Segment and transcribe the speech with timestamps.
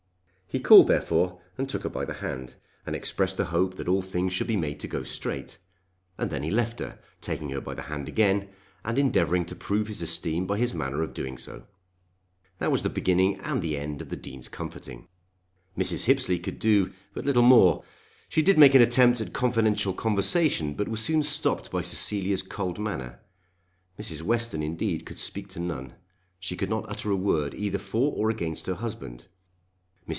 [0.53, 2.55] He called therefore and took her by the hand,
[2.85, 5.57] and expressed a hope that all things should be made to go straight,
[6.17, 8.49] and then he left her, taking her by the hand again,
[8.83, 11.67] and endeavouring to prove his esteem by his manner of doing so.
[12.59, 15.07] That was the beginning and the end of the Dean's comforting.
[15.77, 16.03] Mrs.
[16.03, 17.85] Hippesley could do but little more.
[18.27, 22.77] She did make an attempt at confidential conversation, but was soon stopped by Cecilia's cold
[22.77, 23.21] manner.
[23.97, 24.21] Mrs.
[24.21, 25.93] Western, indeed, could speak to none.
[26.41, 29.27] She could not utter a word either for or against her husband.
[29.27, 29.29] Mrs.